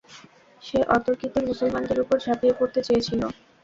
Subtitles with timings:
[0.61, 3.21] সে অতর্কিতে মুসলমানদের উপর ঝাঁপিয়ে পড়তে চেয়েছিল।